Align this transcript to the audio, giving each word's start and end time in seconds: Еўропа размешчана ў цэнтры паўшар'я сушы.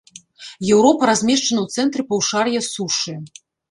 Еўропа 0.77 1.03
размешчана 1.11 1.59
ў 1.67 1.87
цэнтры 1.87 2.09
паўшар'я 2.11 2.69
сушы. 2.75 3.13